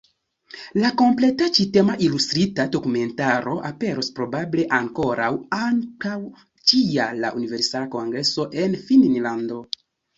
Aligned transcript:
La 0.83 0.89
kompleta 1.01 1.49
ĉi-tema 1.57 1.97
ilustrita 2.05 2.65
dokumentaro 2.77 3.55
aperos 3.71 4.11
probable 4.21 4.67
ankoraŭ 4.81 5.31
antaŭ 5.61 6.19
ĉi-jara 6.73 7.35
Universala 7.43 7.95
Kongreso 7.99 8.53
en 8.67 8.81
Finnlando. 8.91 9.67